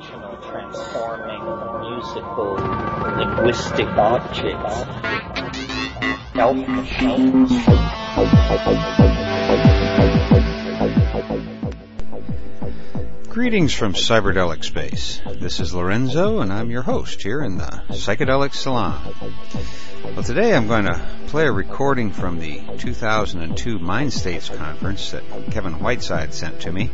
[0.00, 1.44] functional, transforming,
[1.80, 2.54] musical,
[3.16, 4.84] linguistic objects.
[6.32, 7.50] Machines.
[13.28, 15.20] Greetings from Cyberdelic Space.
[15.38, 19.14] This is Lorenzo, and I'm your host here in the Psychedelic Salon.
[20.14, 25.22] Well, today I'm going to play a recording from the 2002 Mind States conference that
[25.52, 26.90] Kevin Whiteside sent to me.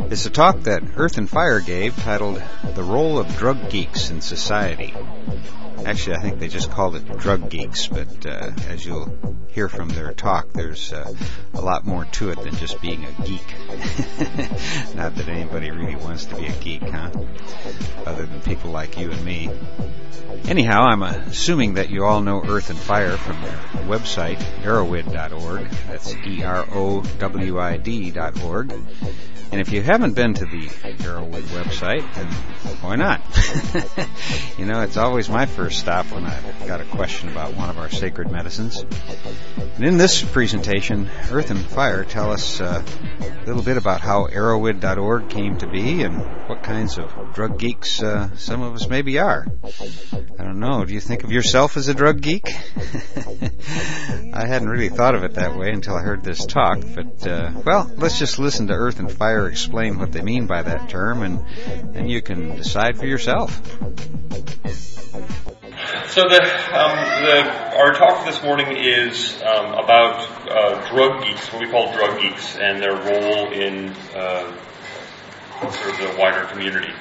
[0.00, 2.42] It's a talk that Earth and Fire gave titled
[2.74, 4.94] The Role of Drug Geeks in Society.
[5.84, 9.14] Actually, I think they just called it Drug Geeks, but uh, as you'll
[9.48, 11.14] hear from their talk, there's uh,
[11.52, 13.46] a lot more to it than just being a geek.
[14.94, 17.10] Not that anybody really wants to be a geek, huh?
[18.06, 19.50] Other than people like you and me.
[20.46, 25.70] Anyhow, I'm assuming that you all know Earth and Fire from their website, erowid.org.
[25.88, 28.72] That's E-R-O-W-I-D dot org.
[29.52, 32.26] And if you haven't been to the Erowid website, then
[32.82, 33.20] why not?
[34.58, 37.78] you know, it's always my first stop when I've got a question about one of
[37.78, 38.84] our sacred medicines.
[39.76, 42.82] And in this presentation, Earth and Fire tell us uh,
[43.20, 48.02] a little bit about how Erowid.org came to be and what kinds of drug geeks
[48.02, 49.46] uh, some of us maybe are.
[50.38, 50.84] I don't know.
[50.84, 52.46] Do you think of yourself as a drug geek?
[54.32, 57.52] I hadn't really thought of it that way until I heard this talk, but uh,
[57.64, 61.22] well, let's just listen to Earth and Fire explain what they mean by that term,
[61.22, 61.44] and
[61.94, 63.60] then you can decide for yourself.
[66.14, 66.94] So the, um,
[67.26, 72.20] the, our talk this morning is um, about uh, drug geeks, what we call drug
[72.20, 74.46] geeks, and their role in uh,
[75.60, 76.92] sort of the wider community.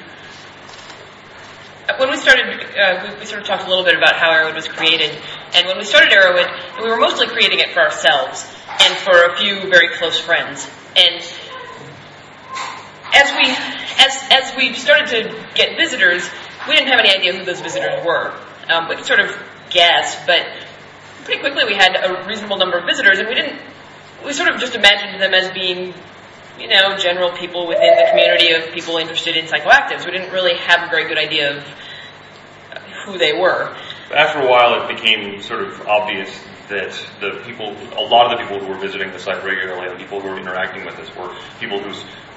[1.99, 4.67] When we started, uh, we, sort of talked a little bit about how Erowid was
[4.67, 5.15] created,
[5.53, 9.37] and when we started Erowid, we were mostly creating it for ourselves and for a
[9.37, 10.67] few very close friends.
[10.95, 11.23] And
[13.13, 13.45] as we
[13.99, 16.27] as as we started to get visitors,
[16.67, 18.33] we didn't have any idea who those visitors were.
[18.69, 19.35] Um, we could sort of
[19.69, 20.45] guess, but
[21.25, 23.59] pretty quickly we had a reasonable number of visitors, and we didn't.
[24.25, 25.93] We sort of just imagined them as being,
[26.59, 30.05] you know, general people within the community of people interested in psychoactives.
[30.05, 31.63] We didn't really have a very good idea of
[33.05, 33.75] who they were.
[34.13, 36.29] After a while, it became sort of obvious
[36.69, 39.97] that the people, a lot of the people who were visiting the site regularly, the
[39.97, 41.89] people who were interacting with us, were people who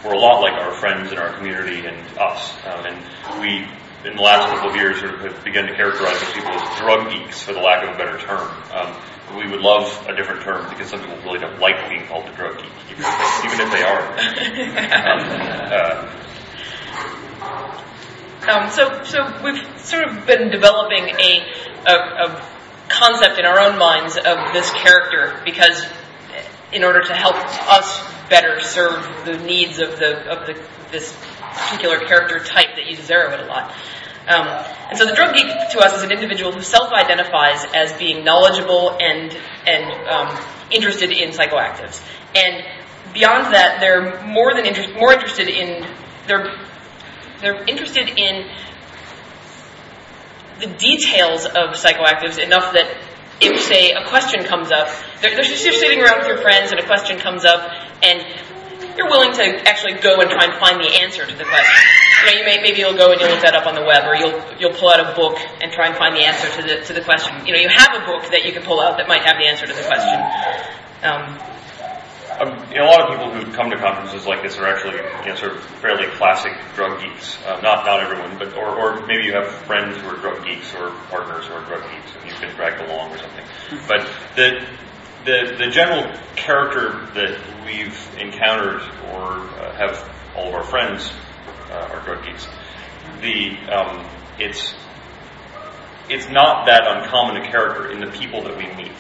[0.07, 2.53] were a lot like our friends in our community and us.
[2.67, 3.69] Um, and we
[4.07, 6.79] in the last couple of years sort of have begun to characterize those people as
[6.79, 8.49] drug geeks, for the lack of a better term.
[8.73, 8.97] Um,
[9.37, 12.33] we would love a different term because some people really don't like being called a
[12.37, 14.03] drug geek, even if they, even if they are.
[15.11, 15.21] um,
[15.73, 16.23] uh,
[18.49, 21.45] um, so, so we've sort of been developing a,
[21.87, 22.49] a, a
[22.89, 25.85] concept in our own minds of this character because
[26.73, 27.35] in order to help
[27.69, 30.61] us better serve the needs of the of the
[30.93, 31.17] this
[31.57, 33.75] particular character type that uses Erowid a lot.
[34.29, 34.47] Um,
[34.89, 38.97] and so the drug geek to us is an individual who self-identifies as being knowledgeable
[39.01, 42.03] and and um, interested in psychoactives.
[42.35, 42.65] And
[43.15, 45.87] beyond that, they're more than inter- more interested in
[46.27, 46.59] they're
[47.41, 48.51] they're interested in
[50.59, 52.97] the details of psychoactives enough that
[53.41, 54.89] if, say, a question comes up,
[55.21, 57.71] they're, they're just sitting around with your friends and a question comes up,
[58.03, 58.25] and
[58.97, 61.81] you're willing to actually go and try and find the answer to the question.
[62.25, 64.05] You know, you may, maybe you'll go and you'll look that up on the web,
[64.09, 66.85] or you'll you'll pull out a book and try and find the answer to the
[66.87, 67.47] to the question.
[67.47, 69.47] You know, you have a book that you can pull out that might have the
[69.47, 70.17] answer to the question.
[71.05, 71.39] Um,
[72.41, 74.97] um, you know, a lot of people who come to conferences like this are actually,
[75.25, 77.39] you know, sort of fairly classic drug geeks.
[77.45, 80.75] Uh, not not everyone, but or, or maybe you have friends who are drug geeks
[80.75, 83.45] or partners who are drug geeks, and you've been dragged along or something.
[83.89, 84.67] But the
[85.25, 86.13] the the general
[86.47, 88.81] character that we've encountered
[89.11, 91.13] or uh, have all of our friends
[91.71, 92.47] uh, are drug geeks.
[93.21, 94.07] The um,
[94.39, 94.75] it's
[96.09, 98.97] it's not that uncommon a character in the people that we meet.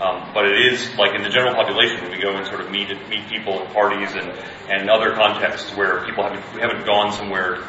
[0.00, 2.70] Um, but it is like in the general population when we go and sort of
[2.70, 4.30] meet meet people at parties and
[4.68, 7.62] and other contexts where people haven't we haven't gone somewhere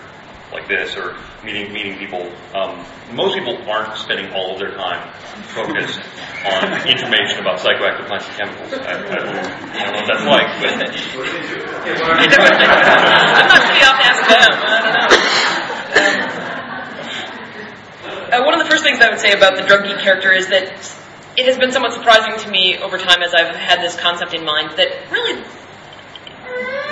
[0.54, 2.32] like this or meeting meeting people.
[2.54, 5.12] Um, most people aren't spending all of their time
[5.52, 6.00] focused
[6.46, 8.74] on information about psychoactive plants and chemicals.
[8.74, 12.20] I, I, don't, I don't know what that's like, but I'm
[13.48, 14.52] not sure you have to ask them.
[14.54, 15.10] I don't know.
[15.94, 16.34] Um,
[18.34, 20.48] uh, one of the first things I would say about the drug geek character is
[20.48, 20.64] that
[21.36, 24.44] it has been somewhat surprising to me over time as I've had this concept in
[24.46, 25.44] mind that really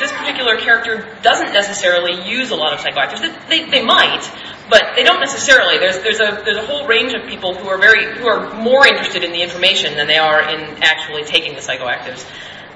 [0.01, 3.21] this particular character doesn't necessarily use a lot of psychoactives.
[3.47, 4.27] They, they might,
[4.69, 5.77] but they don't necessarily.
[5.77, 8.85] There's there's a there's a whole range of people who are very who are more
[8.87, 12.25] interested in the information than they are in actually taking the psychoactives,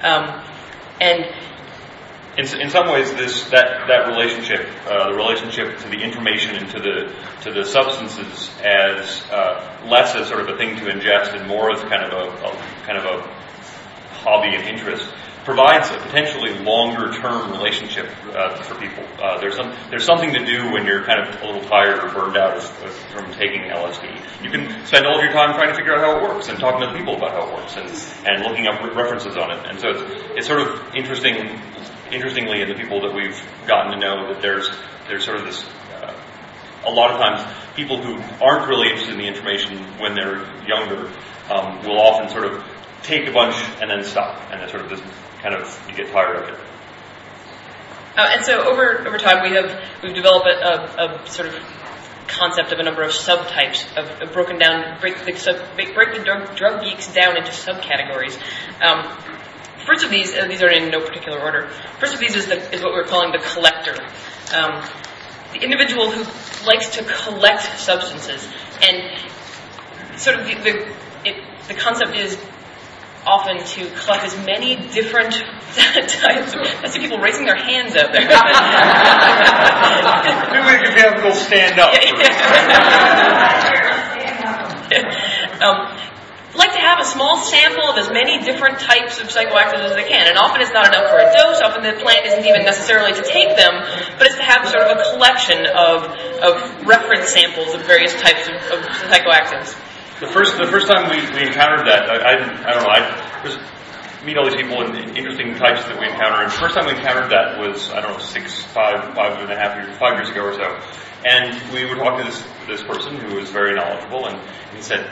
[0.02, 0.42] um,
[1.00, 1.26] and
[2.38, 6.70] in, in some ways, this that that relationship, uh, the relationship to the information and
[6.70, 11.34] to the to the substances, as uh, less as sort of a thing to ingest
[11.34, 12.52] and more as kind of a, a
[12.84, 13.22] kind of a
[14.20, 15.08] hobby and interest,
[15.46, 19.04] provides a potentially longer term relationship uh, for people.
[19.22, 22.12] Uh, there's some there's something to do when you're kind of a little tired or
[22.12, 24.44] burned out from taking LSD.
[24.44, 26.58] You can spend all of your time trying to figure out how it works and
[26.58, 27.88] talking to the people about how it works and
[28.28, 29.64] and looking up references on it.
[29.64, 30.02] And so it's
[30.36, 31.62] it's sort of interesting
[32.10, 34.68] interestingly, in the people that we've gotten to know, that there's
[35.08, 35.64] there's sort of this.
[36.02, 36.12] Uh,
[36.86, 37.42] a lot of times,
[37.74, 38.14] people who
[38.44, 41.10] aren't really interested in the information when they're younger
[41.50, 42.64] um, will often sort of
[43.02, 45.04] take a bunch and then stop, and then sort of just
[45.46, 46.60] kind of you get tired of it.
[48.16, 51.54] Uh, and so over over time, we have we've developed a, a sort of
[52.26, 56.24] concept of a number of subtypes of, of broken down break the sub, break the
[56.24, 58.36] drug, drug geeks down into subcategories.
[58.82, 59.16] Um,
[59.86, 61.68] First of these, uh, these are in no particular order.
[62.00, 63.94] First of these is, the, is what we're calling the collector.
[64.52, 64.84] Um,
[65.52, 66.24] the individual who
[66.66, 68.48] likes to collect substances.
[68.82, 70.94] And sort of the, the,
[71.24, 71.36] it,
[71.68, 72.36] the concept is
[73.26, 75.32] often to collect as many different
[75.74, 78.22] types of, I see people raising their hands out there.
[78.22, 78.28] Maybe
[80.62, 81.90] we can have people stand up.
[85.62, 85.88] um,
[86.56, 90.08] like to have a small sample of as many different types of psychoactives as they
[90.08, 90.26] can.
[90.28, 93.22] And often it's not enough for a dose, often the plan isn't even necessarily to
[93.22, 93.84] take them,
[94.18, 96.04] but it's to have sort of a collection of,
[96.40, 98.80] of reference samples of various types of, of
[99.10, 99.76] psychoactives.
[100.20, 103.40] The first, the first time we, we encountered that, I, I, I don't know, I
[103.44, 103.60] just
[104.24, 106.42] meet all these people and interesting types that we encounter.
[106.42, 109.52] And the first time we encountered that was, I don't know, six, five, five and
[109.52, 110.80] a half years, five years ago or so.
[111.24, 114.40] And we were talking to this, this person who was very knowledgeable and
[114.74, 115.06] he said,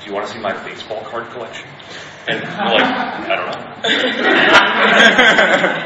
[0.00, 1.68] do you want to see my baseball card collection?
[2.28, 3.46] And we're like, I don't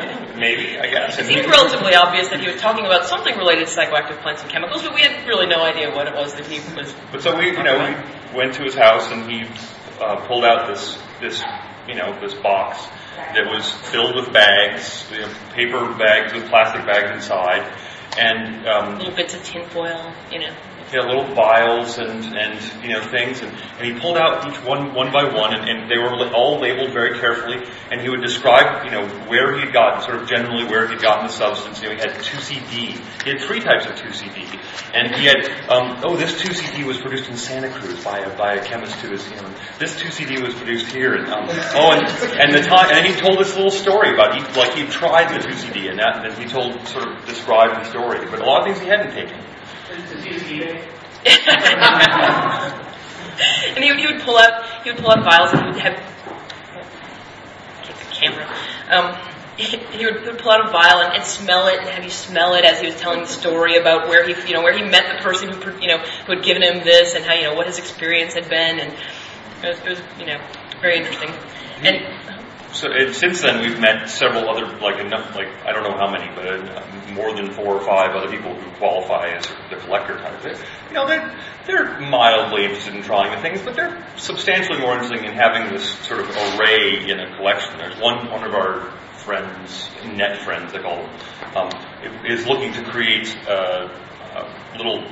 [0.01, 0.09] know.
[0.37, 1.19] Maybe, I guess.
[1.19, 4.51] It seemed relatively obvious that he was talking about something related to psychoactive plants and
[4.51, 6.95] chemicals, but we had really no idea what it was that he was.
[7.11, 9.45] But so we, you know, we went to his house and he
[10.01, 11.43] uh, pulled out this, this,
[11.87, 12.87] you know, this box
[13.17, 15.05] that was filled with bags,
[15.53, 17.71] paper bags with plastic bags inside,
[18.19, 20.55] and um, little bits of tinfoil, you know
[20.93, 24.63] he had little vials and, and you know things, and, and he pulled out each
[24.63, 27.65] one one by one, and, and they were all labeled very carefully.
[27.91, 30.93] And he would describe you know where he had gotten, sort of generally where he
[30.93, 31.81] had gotten the substance.
[31.81, 33.25] You know, he had 2CD.
[33.25, 34.61] He had three types of 2CD,
[34.93, 38.55] and he had um, oh this 2CD was produced in Santa Cruz by a by
[38.55, 42.05] a chemist who was you know this 2CD was produced here, and um, oh and
[42.39, 45.41] and the time and he told this little story about he, like he tried the
[45.41, 48.67] 2CD, and that and he told sort of described the story, but a lot of
[48.67, 49.41] things he hadn't taken.
[53.75, 55.81] and he would, he would pull out he would pull out vials and he would
[55.81, 55.97] have
[57.87, 58.47] the camera.
[58.91, 59.17] Um,
[59.57, 62.05] he, he, would, he would pull out a vial and, and, smell it and have
[62.05, 64.77] you smell it as he was telling the story about where he you know where
[64.77, 67.43] he met the person who you know who had given him this and how you
[67.43, 68.81] know what his experience had been.
[68.81, 68.95] And
[69.63, 70.41] it was, it was you know
[70.81, 71.31] very interesting.
[71.83, 71.97] And
[72.73, 76.11] so and since then, we've met several other, like enough, like I don't know how
[76.11, 80.17] many, but uh, more than four or five other people who qualify as the collector
[80.19, 80.43] type.
[80.43, 80.51] They,
[80.89, 85.25] you know, they're they're mildly interested in trying the things, but they're substantially more interested
[85.25, 87.79] in having this sort of array in a collection.
[87.79, 91.11] There's one one of our friends, net friends, they call them,
[91.55, 91.71] um,
[92.27, 93.89] is looking to create uh,
[94.35, 95.05] a little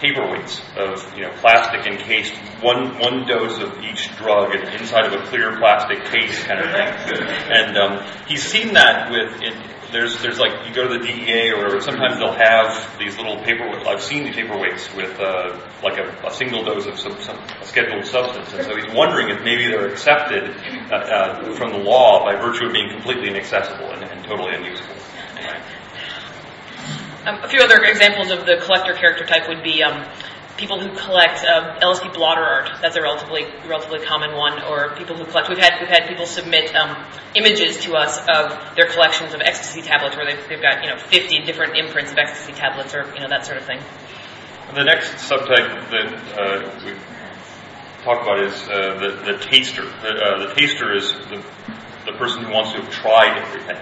[0.00, 5.24] paperweights of you know plastic encased one one dose of each drug inside of a
[5.26, 7.26] clear plastic case kind of thing.
[7.50, 9.54] And um, he's seen that with it,
[9.92, 11.80] there's there's like you go to the DEA or whatever.
[11.80, 13.64] Sometimes they'll have these little paper.
[13.86, 18.06] I've seen these paperweights with uh, like a, a, single dose of some, some scheduled
[18.06, 20.56] substance, and so he's wondering if maybe they're accepted
[20.90, 24.99] uh, uh, from the law by virtue of being completely inaccessible and, and totally unusable.
[27.26, 30.08] Um, a few other examples of the collector character type would be um,
[30.56, 32.70] people who collect uh, LSD blotter art.
[32.80, 34.62] That's a relatively relatively common one.
[34.62, 35.50] Or people who collect.
[35.50, 36.96] We've had we've had people submit um,
[37.34, 40.96] images to us of their collections of ecstasy tablets, where they've, they've got you know
[40.96, 43.80] 50 different imprints of ecstasy tablets, or you know that sort of thing.
[44.74, 46.92] The next subtype that uh, we
[48.02, 49.84] talk about is uh, the, the taster.
[49.84, 51.44] The, uh, the taster is the,
[52.06, 53.76] the person who wants to have tried everything.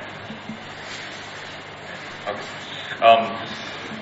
[3.01, 3.47] Um,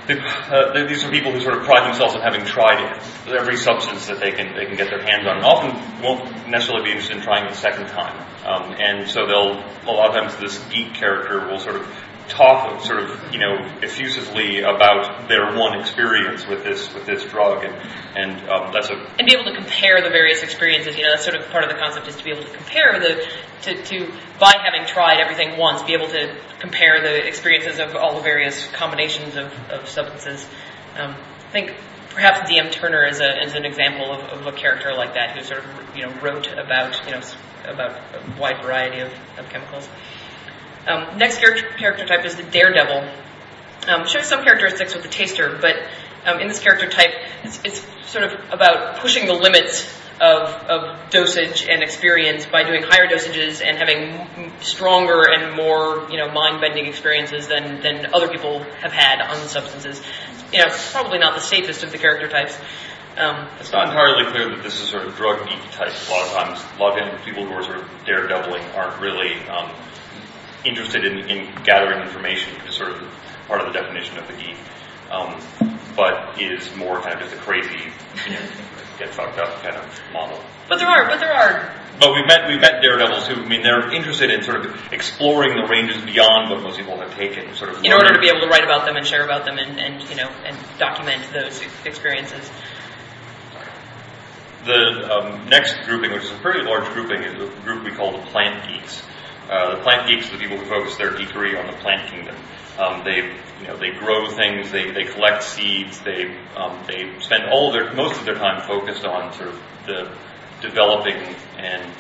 [0.09, 4.21] uh, these are people who sort of pride themselves on having tried every substance that
[4.21, 7.23] they can they can get their hands on, and often won't necessarily be interested in
[7.23, 8.17] trying it a second time.
[8.47, 11.87] Um, and so they'll a lot of times this geek character will sort of
[12.29, 17.65] talk sort of you know effusively about their one experience with this with this drug,
[17.65, 17.75] and
[18.17, 20.97] and um, that's a and be able to compare the various experiences.
[20.97, 22.99] You know, that's sort of part of the concept is to be able to compare
[22.99, 23.27] the
[23.63, 28.17] to, to by having tried everything once, be able to compare the experiences of all
[28.17, 30.47] the various combinations of, of substances.
[30.97, 31.77] Um, I think
[32.11, 32.71] perhaps D.M.
[32.71, 35.97] Turner is, a, is an example of, of, a character like that who sort of
[35.97, 37.21] you know wrote about you know
[37.65, 39.89] about a wide variety of, of chemicals.
[40.87, 43.09] Um, next character, type is the daredevil.
[43.89, 45.77] Um, shows some characteristics with the taster, but
[46.25, 47.11] um, in this character type,
[47.43, 52.85] it's, it's, sort of about pushing the limits of, of, dosage and experience by doing
[52.85, 58.61] higher dosages and having stronger and more, you know, mind-bending experiences than, than other people
[58.81, 60.01] have had on substances.
[60.53, 62.57] You know, probably not the safest of the character types.
[63.17, 65.93] Um, it's not entirely clear that this is sort of drug geek type.
[66.09, 69.35] A lot of times, a lot of people who are sort of daredeviling aren't really
[69.49, 69.75] um,
[70.67, 73.03] interested in, in gathering information, which is sort of
[73.49, 74.57] part of the definition of the geek,
[75.11, 75.41] um,
[75.97, 77.79] but is more kind of just a crazy,
[78.27, 78.41] you know,
[78.99, 80.41] get fucked up kind of model.
[80.69, 81.73] But there are, but there are.
[81.99, 85.57] But we've met we've met daredevils who, I mean, they're interested in sort of exploring
[85.57, 87.85] the ranges beyond what most people have taken, sort of.
[87.85, 90.03] In order to be able to write about them and share about them and, and
[90.11, 92.51] you know and document those experiences.
[94.67, 98.13] The um, next grouping, which is a pretty large grouping, is a group we call
[98.13, 99.01] the plant geeks.
[99.49, 102.37] Uh, the plant geeks are the people who focus their geekery on the plant kingdom.
[102.79, 107.45] Um, they, you know, they grow things, they, they collect seeds, they, um, they spend
[107.51, 110.11] all of their, most of their time focused on sort of the
[110.61, 111.17] developing
[111.57, 111.91] and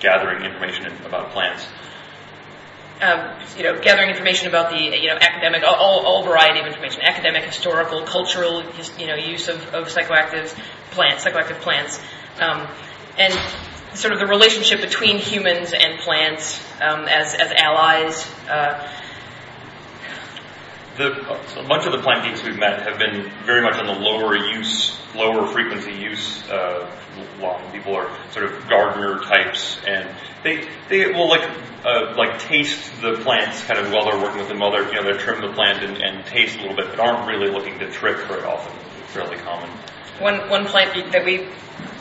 [0.00, 1.66] gathering information about plants.
[3.00, 7.02] Um, you know, gathering information about the, you know, academic, all, all variety of information,
[7.02, 8.64] academic, historical, cultural,
[8.98, 10.56] you know, use of, of psychoactives,
[10.90, 12.00] plants, psychoactive plants,
[12.40, 12.66] um,
[13.16, 13.32] and
[13.94, 18.28] sort of the relationship between humans and plants um, as, as allies.
[18.48, 18.90] Uh,
[20.98, 21.12] the,
[21.60, 24.36] a bunch of the plant geeks we've met have been very much on the lower
[24.36, 26.90] use, lower frequency use uh,
[27.40, 27.72] line.
[27.72, 30.08] People are sort of gardener types, and
[30.42, 31.48] they they will like
[31.84, 35.00] uh, like taste the plants kind of while they're working with them, while they're you
[35.00, 37.78] know they trim the plant and, and taste a little bit, but aren't really looking
[37.78, 38.76] to trip very often.
[39.04, 39.70] It's fairly common.
[40.18, 41.48] One one plant geek that we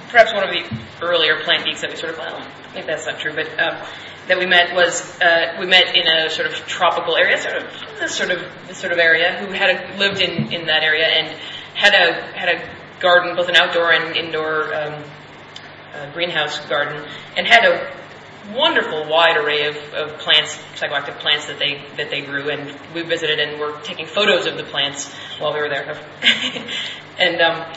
[0.10, 0.64] perhaps one of the
[1.02, 3.86] earlier plant geeks that we sort of, well, maybe that's not true, but um,
[4.28, 7.64] that we met was uh, we met in a sort of tropical area, sort of
[8.00, 11.06] this sort of this sort of area, who had a, lived in, in that area
[11.06, 11.38] and
[11.74, 15.04] had a had a garden, both an outdoor and indoor um,
[15.94, 17.94] uh, greenhouse garden, and had a
[18.54, 23.02] wonderful wide array of, of plants, psychoactive plants that they that they grew, and we
[23.04, 26.06] visited and were taking photos of the plants while we were there,
[27.18, 27.42] and.
[27.42, 27.74] Um,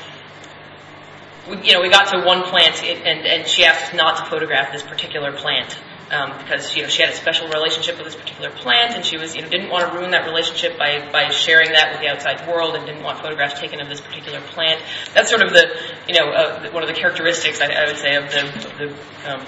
[1.63, 4.73] you know, we got to one plant and, and she asked us not to photograph
[4.73, 5.79] this particular plant.
[6.11, 9.17] Um, because you know she had a special relationship with this particular plant, and she
[9.17, 12.09] was you know didn't want to ruin that relationship by by sharing that with the
[12.09, 14.83] outside world, and didn't want photographs taken of this particular plant.
[15.15, 15.71] That's sort of the
[16.09, 19.33] you know uh, one of the characteristics I, I would say of the, of the
[19.33, 19.47] um,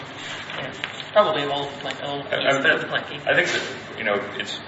[0.56, 0.72] you know,
[1.12, 3.98] probably of all of the plant, all the, I, of the plant I think that
[3.98, 4.60] you know it's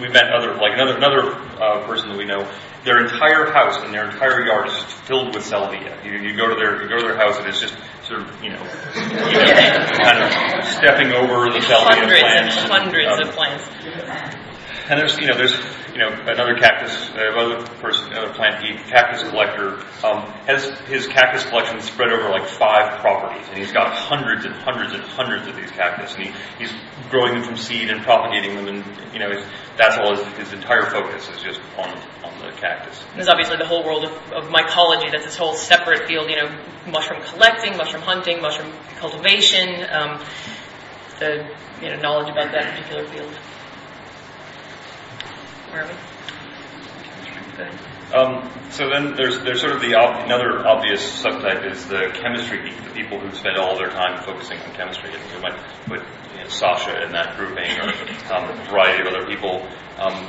[0.00, 2.48] we met other like another another uh, person that we know
[2.84, 5.98] their entire house and their entire yard is just filled with salvia.
[6.04, 7.76] You, you go to their you go to their house and it's just
[8.06, 8.62] sort of you know,
[8.94, 12.56] you know kind of stepping over the salvia hundreds plants.
[12.56, 13.64] And hundreds um, of plants.
[14.88, 15.58] And there's you know there's
[15.98, 21.08] you know, another cactus, uh, other person, another plant geek, cactus collector, um, has his
[21.08, 25.48] cactus collection spread over like five properties, and he's got hundreds and hundreds and hundreds
[25.48, 26.72] of these cactus, and he, he's
[27.10, 29.28] growing them from seed and propagating them, and you know,
[29.76, 31.90] that's all his, his entire focus is just on
[32.22, 33.04] on the cactus.
[33.16, 35.10] There's obviously the whole world of, of mycology.
[35.10, 36.30] That's this whole separate field.
[36.30, 39.84] You know, mushroom collecting, mushroom hunting, mushroom cultivation.
[39.90, 40.22] Um,
[41.18, 41.50] the
[41.82, 43.34] you know knowledge about that particular field.
[45.70, 45.88] Where?
[48.14, 52.64] Um, so then there's there's sort of the ob- another obvious subtype is the chemistry
[52.64, 55.12] geek, the people who spend all their time focusing on chemistry.
[55.12, 56.00] And we might put
[56.32, 57.92] you know, Sasha in that grouping, or
[58.32, 59.60] um, a variety of other people.
[59.98, 60.24] Um,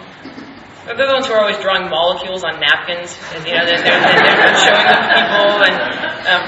[0.86, 4.02] they're the ones who are always drawing molecules on napkins, and you know they're, they're,
[4.04, 5.48] they're showing them to people.
[5.64, 5.76] And
[6.28, 6.44] um,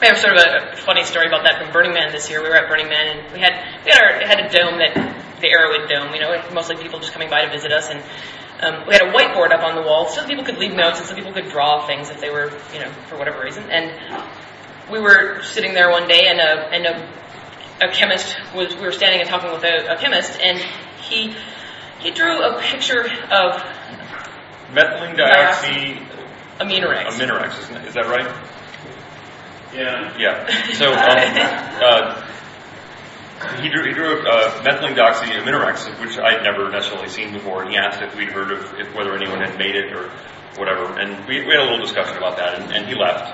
[0.00, 2.40] we have sort of a funny story about that from Burning Man this year.
[2.40, 4.96] We were at Burning Man, and we had we had, our, had a dome that
[5.40, 6.14] the Erowid Dome.
[6.14, 8.02] You know, mostly people just coming by to visit us, and
[8.60, 11.08] um, we had a whiteboard up on the wall so people could leave notes and
[11.08, 13.64] so people could draw things if they were, you know, for whatever reason.
[13.70, 13.92] And
[14.90, 18.74] we were sitting there one day, and a and a, a chemist was.
[18.74, 20.58] We were standing and talking with a, a chemist, and
[21.00, 21.34] he
[22.00, 23.62] he drew a picture of
[24.72, 26.04] methylene dioxy
[26.58, 27.06] aminorex.
[27.06, 27.84] Aminorex, isn't it?
[27.86, 28.26] Is that right?
[29.74, 30.16] Yeah.
[30.18, 30.72] Yeah.
[30.72, 32.27] So um, uh,
[33.62, 37.76] he drew, he drew uh, methylene dioxyaminorex, which I'd never necessarily seen before, and he
[37.76, 40.10] asked if we'd heard of if, whether anyone had made it or
[40.56, 43.30] whatever, and we, we had a little discussion about that, and, and he left.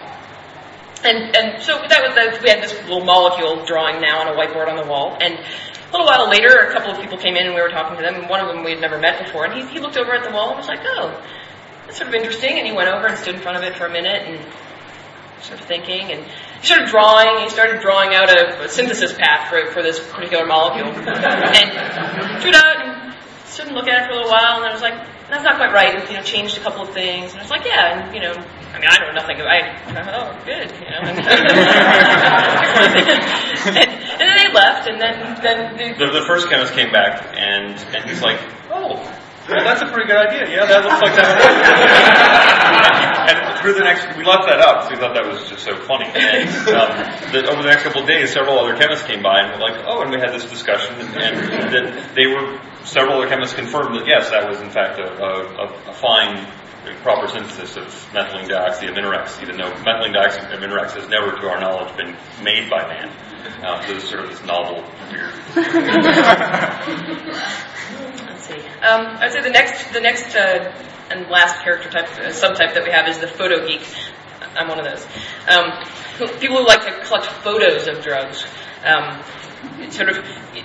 [1.05, 4.69] And, and so that was we had this little molecule drawing now on a whiteboard
[4.69, 7.55] on the wall, and a little while later, a couple of people came in and
[7.55, 9.55] we were talking to them, and one of them we had never met before, and
[9.55, 11.17] he, he looked over at the wall and was like, oh,
[11.87, 13.87] that's sort of interesting, and he went over and stood in front of it for
[13.87, 14.41] a minute and
[15.43, 16.25] sort of thinking, and
[16.65, 20.47] he started drawing, he started drawing out a, a synthesis path for, for this particular
[20.47, 20.95] molecule, and
[22.41, 24.73] drew it out and stood and looked at it for a little while, and I
[24.73, 24.95] was like,
[25.29, 27.51] that's not quite right, and, you know, changed a couple of things, and I was
[27.51, 29.77] like, yeah, and, you know, I mean, I know nothing about it.
[30.09, 31.05] Oh, good, you know.
[31.05, 31.19] And,
[33.77, 37.29] and, and then they left, and then then the, The, the first chemist came back,
[37.37, 38.41] and, and he's like,
[38.73, 38.97] oh,
[39.49, 40.49] well, that's a pretty good idea.
[40.49, 42.45] Yeah, that looks like that
[43.31, 45.77] and through the next, we left that up because we thought that was just so
[45.85, 46.07] funny.
[46.07, 46.91] And um,
[47.33, 49.81] the, over the next couple of days, several other chemists came by and were like,
[49.87, 53.95] oh, and we had this discussion, and, and that they were, several other chemists confirmed
[53.97, 56.47] that yes, that was in fact a, a, a fine
[57.03, 62.15] proper synthesis of methylene dioxyaminorex, even though methylene dioxyaminorex has never, to our knowledge, been
[62.43, 63.09] made by man.
[63.63, 65.33] Uh, so it's sort of this novel, weird.
[68.47, 68.59] see.
[68.59, 70.73] Um, I'd say the next the next uh,
[71.11, 73.83] and last character type uh, subtype that we have is the photo geek.
[74.57, 75.05] I'm one of those.
[75.49, 75.85] Um,
[76.39, 78.45] people who like to collect photos of drugs.
[78.85, 79.23] Um,
[79.91, 80.19] sort of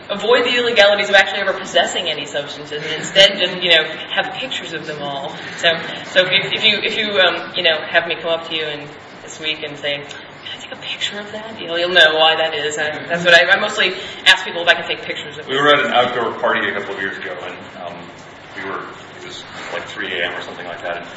[0.09, 4.33] avoid the illegalities of actually ever possessing any substances, and instead just you know have
[4.36, 5.29] pictures of them all.
[5.57, 8.55] So so if, if you if you um, you know have me come up to
[8.55, 8.89] you and
[9.24, 10.05] this week and say.
[10.43, 11.60] Can I take a picture of that?
[11.60, 12.77] You'll, you'll know why that is.
[12.77, 13.93] I, that's what I, I mostly
[14.25, 15.48] ask people if I can take pictures of.
[15.48, 18.10] We were at an outdoor party a couple of years ago, and um,
[18.55, 18.86] we were
[19.19, 19.43] it was
[19.74, 20.38] like 3 a.m.
[20.38, 21.08] or something like that, and,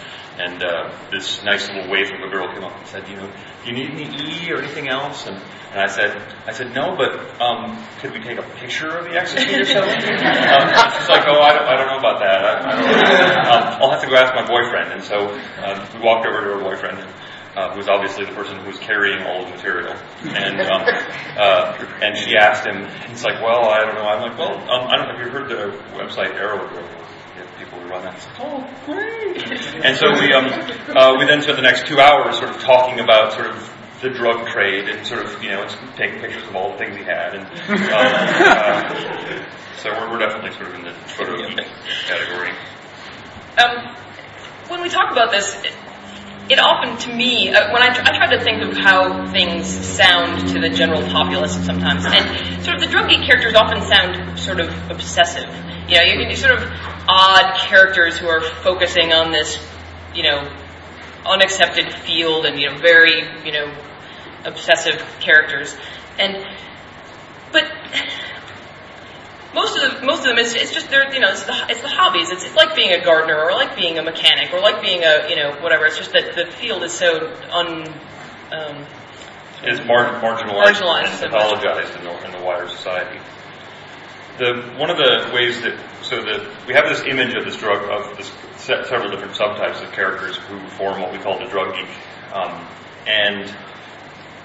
[0.40, 3.30] and uh, this nice little waif of a girl came up and said, you know,
[3.64, 5.26] do you need any E or anything else?
[5.26, 5.36] And,
[5.70, 9.12] and I said, I said no, but um, could we take a picture of the
[9.12, 9.92] ecstasy or something?
[10.02, 10.66] um,
[10.98, 12.44] she's like, oh, I don't, I don't know about that.
[12.44, 13.50] I, I don't know.
[13.52, 14.92] Um, I'll have to go ask my boyfriend.
[14.92, 15.28] And so
[15.62, 16.98] um, we walked over to her boyfriend.
[16.98, 17.08] And,
[17.56, 19.94] uh, who was obviously the person who was carrying all the material.
[20.24, 20.82] And um,
[21.36, 24.04] uh, and she asked him, he's like, well, I don't know.
[24.04, 25.16] I'm like, well, um, I don't know.
[25.16, 26.88] Have you heard the website Erowid?
[27.58, 28.14] People who run that.
[28.14, 29.84] Like, oh, great!
[29.84, 30.46] And so we um,
[30.96, 34.10] uh, we then spent the next two hours sort of talking about sort of the
[34.10, 35.64] drug trade and sort of you know
[35.96, 37.34] taking pictures of all the things he had.
[37.34, 41.66] And uh, so we're, we're definitely sort of in the photo geek
[42.06, 42.50] category.
[43.58, 43.94] Um,
[44.68, 45.54] when we talk about this,
[46.52, 49.66] it, often, to me, uh, when I, tr- I try to think of how things
[49.66, 54.38] sound to the general populace sometimes, and sort of the drug geek characters often sound
[54.38, 55.48] sort of obsessive.
[55.88, 56.70] You know, you can sort of
[57.08, 59.58] odd characters who are focusing on this,
[60.14, 60.48] you know,
[61.24, 63.74] unaccepted field and, you know, very, you know,
[64.44, 65.74] obsessive characters.
[66.18, 66.44] And,
[67.52, 67.64] but,
[69.54, 71.80] most of the, most of them is it's just they're you know it's the it's
[71.80, 72.30] the hobbies.
[72.30, 75.28] It's, it's like being a gardener or like being a mechanic or like being a
[75.28, 75.86] you know whatever.
[75.86, 77.88] It's just that the field is so un.
[78.52, 78.86] Um,
[79.64, 83.20] is mar- marginalized, Marginalized, and pathologized in the, in the wider society.
[84.38, 87.88] The one of the ways that so that we have this image of this drug
[87.88, 91.74] of this se- several different subtypes of characters who form what we call the drug
[91.74, 91.88] geek,
[92.32, 92.66] um,
[93.06, 93.54] and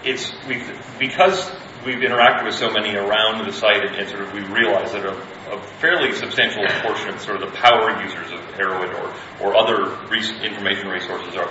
[0.03, 0.63] it's we
[0.99, 1.49] because
[1.85, 5.05] we've interacted with so many around the site and, and sort of we realize that
[5.05, 5.13] a,
[5.51, 9.95] a, fairly substantial portion of sort of the power users of Erowid or, or other
[10.09, 11.47] res- information resources are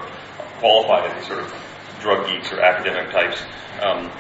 [0.59, 1.55] qualified as sort of
[2.01, 3.43] drug geeks or academic types.
[3.81, 4.11] Um,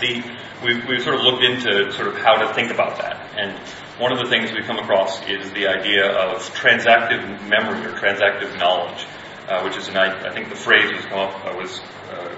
[0.00, 0.22] the,
[0.64, 3.32] we've, we've sort of looked into sort of how to think about that.
[3.36, 3.56] And
[3.98, 8.58] one of the things we come across is the idea of transactive memory or transactive
[8.58, 9.06] knowledge,
[9.48, 12.34] uh, which is an, I, think the phrase was come up, uh, was uh,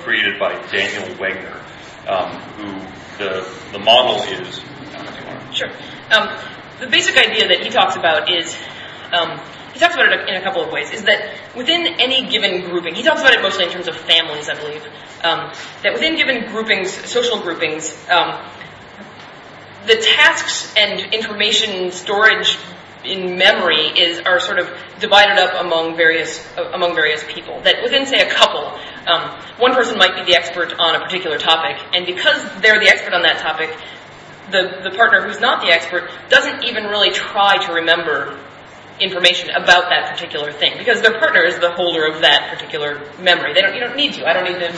[0.00, 1.60] created by Daniel Wegner,
[2.08, 2.72] um, who
[3.18, 4.60] the the model is.
[5.52, 5.70] Sure.
[6.10, 6.38] Um,
[6.80, 8.56] the basic idea that he talks about is.
[9.12, 9.40] Um,
[9.72, 10.90] he talks about it in a couple of ways.
[10.90, 14.48] Is that within any given grouping, he talks about it mostly in terms of families,
[14.48, 14.82] I believe.
[15.20, 17.94] That within given groupings, social groupings,
[19.86, 22.58] the tasks and information storage
[23.06, 24.68] in memory is are sort of
[25.00, 27.60] divided up among various uh, among various people.
[27.62, 28.66] That within, say, a couple,
[29.06, 32.88] um, one person might be the expert on a particular topic, and because they're the
[32.88, 33.70] expert on that topic,
[34.50, 38.38] the the partner who's not the expert doesn't even really try to remember
[38.98, 43.52] information about that particular thing because their partner is the holder of that particular memory.
[43.54, 44.26] They don't you don't need to.
[44.26, 44.72] I don't need to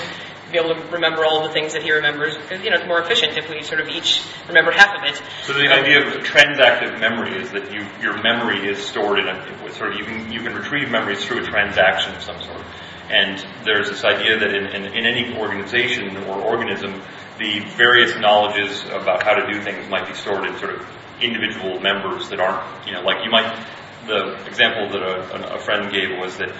[0.50, 3.00] be able to remember all the things that he remembers because you know it's more
[3.00, 5.20] efficient if we sort of each remember half of it.
[5.42, 9.72] So the idea of transactive memory is that you your memory is stored in a
[9.72, 12.64] sort of you can you can retrieve memories through a transaction of some sort.
[13.10, 17.00] And there's this idea that in, in, in any organization or organism,
[17.38, 20.86] the various knowledges about how to do things might be stored in sort of
[21.22, 23.66] individual members that aren't, you know, like you might,
[24.06, 26.54] the example that a, a friend gave was that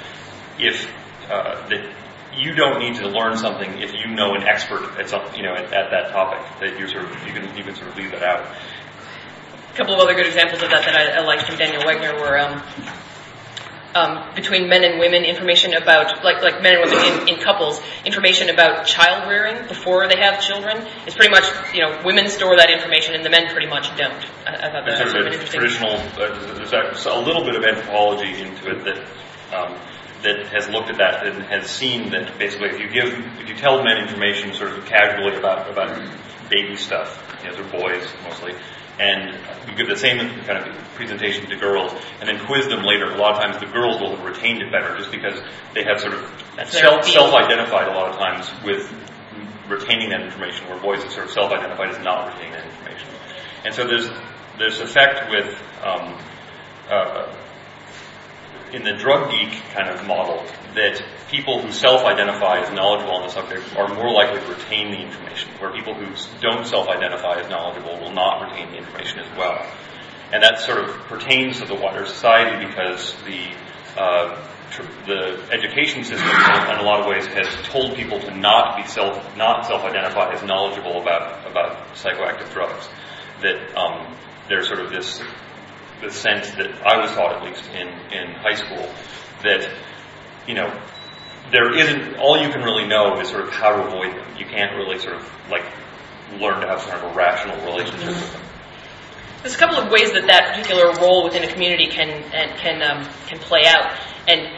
[0.58, 0.90] if,
[1.30, 1.94] uh, that
[2.38, 5.54] you don't need to learn something if you know an expert at some, you know,
[5.54, 8.12] at, at that topic, that you sort of, you can, you can sort of leave
[8.12, 8.46] that out.
[9.72, 12.18] A couple of other good examples of that that I, I liked from Daniel Wegner
[12.20, 12.62] were, um,
[13.94, 17.80] um, between men and women, information about, like, like men and women in, in couples,
[18.04, 22.56] information about child rearing before they have children is pretty much, you know, women store
[22.56, 24.22] that information and the men pretty much don't.
[24.46, 27.56] I, I thought that There's was sort of a traditional, uh, there's a little bit
[27.56, 28.98] of anthropology into it that,
[29.56, 29.74] um,
[30.22, 33.54] that has looked at that and has seen that basically if you give, if you
[33.54, 35.96] tell men information sort of casually about, about
[36.50, 38.54] baby stuff, you know, they're boys mostly,
[38.98, 43.12] and you give the same kind of presentation to girls and then quiz them later,
[43.12, 45.40] a lot of times the girls will have retained it better just because
[45.74, 46.24] they have sort of
[46.66, 48.90] self, self-identified a lot of times with
[49.68, 53.08] retaining that information, where boys are sort of self-identified as not retaining that information.
[53.64, 54.08] And so there's
[54.58, 55.54] there's effect with
[55.84, 56.18] um,
[56.90, 57.32] uh,
[58.72, 63.32] in the drug geek kind of model that people who self-identify as knowledgeable on the
[63.32, 66.06] subject are more likely to retain the information, where people who
[66.40, 69.64] don't self-identify as knowledgeable will not retain the information as well.
[70.32, 73.54] And that sort of pertains to the wider society because the
[73.96, 78.76] uh, tr- the education system, in a lot of ways, has told people to not
[78.76, 82.88] be self not self-identify as knowledgeable about about psychoactive drugs.
[83.40, 84.14] That um,
[84.48, 85.22] there's sort of this
[86.00, 88.88] the sense that I was taught, at least in, in high school,
[89.42, 89.70] that,
[90.46, 90.68] you know,
[91.50, 94.36] there isn't, all you can really know is sort of how to avoid them.
[94.36, 95.64] You can't really sort of, like,
[96.38, 98.42] learn to have sort of a rational relationship with them.
[99.42, 102.82] There's a couple of ways that that particular role within a community can and can
[102.82, 104.48] um, can play out, and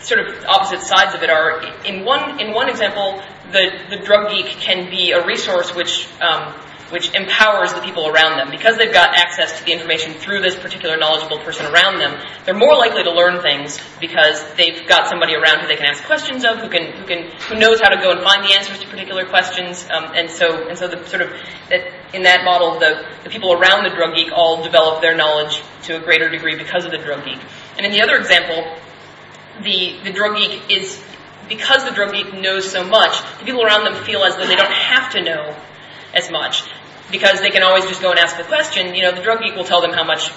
[0.00, 3.22] sort of opposite sides of it are in one in one example,
[3.52, 6.54] the the drug geek can be a resource which um,
[6.90, 10.54] which empowers the people around them because they've got access to the information through this
[10.54, 12.16] particular knowledgeable person around them.
[12.44, 16.04] They're more likely to learn things because they've got somebody around who they can ask
[16.04, 18.78] questions of, who can who can who knows how to go and find the answers
[18.78, 21.30] to particular questions, um, and so and so the sort of
[21.70, 25.62] that in that model, the the people around the drug geek all develop their knowledge
[25.84, 27.40] to a greater degree because of the drug geek.
[27.76, 28.78] And in the other example,
[29.62, 31.02] the the drug geek is
[31.48, 34.56] because the drug geek knows so much, the people around them feel as though they
[34.56, 35.56] don't have to know
[36.14, 36.64] as much
[37.10, 38.94] because they can always just go and ask the question.
[38.94, 40.30] You know, the drug geek will tell them how much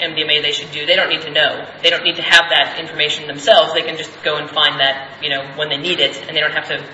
[0.00, 0.86] MDMA they should do.
[0.86, 1.66] They don't need to know.
[1.82, 3.74] They don't need to have that information themselves.
[3.74, 6.40] They can just go and find that, you know, when they need it, and they
[6.40, 6.84] don't have to,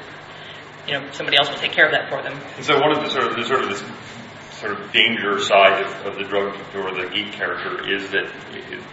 [0.87, 2.39] you know, somebody else will take care of that for them.
[2.57, 3.83] And so one of the sort of, the sort of this
[4.61, 8.31] sort of danger side of, of the drug or the geek character is that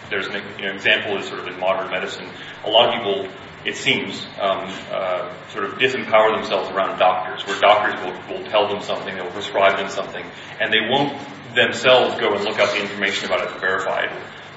[0.09, 2.29] there's an, example is sort of in modern medicine.
[2.63, 3.27] A lot of people,
[3.67, 7.99] it seems, um, uh, sort of disempower themselves around doctors, where doctors
[8.29, 10.23] will, tell them something, they'll prescribe them something,
[10.61, 11.11] and they won't
[11.53, 14.11] themselves go and look up the information about it to verify it.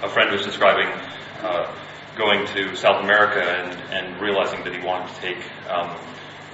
[0.05, 0.87] A friend was describing
[1.43, 1.75] uh,
[2.17, 5.97] going to South America and, and realizing that he wanted to take um,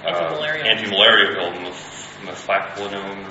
[0.03, 1.35] uh, Anti-malaria.
[1.35, 1.51] pill,
[2.23, 3.23] mefaclinone,